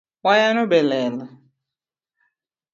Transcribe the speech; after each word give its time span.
Wayano 0.23 0.63
be 0.71 0.79
lelo 0.89 1.25